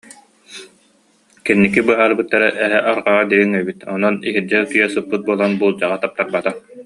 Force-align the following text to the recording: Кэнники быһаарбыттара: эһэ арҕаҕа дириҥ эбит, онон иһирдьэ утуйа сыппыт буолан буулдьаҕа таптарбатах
Кэнники 1.45 1.79
быһаарбыттара: 1.87 2.47
эһэ 2.65 2.79
арҕаҕа 2.91 3.23
дириҥ 3.29 3.51
эбит, 3.61 3.79
онон 3.93 4.15
иһирдьэ 4.27 4.57
утуйа 4.63 4.87
сыппыт 4.93 5.21
буолан 5.27 5.51
буулдьаҕа 5.59 5.97
таптарбатах 6.03 6.55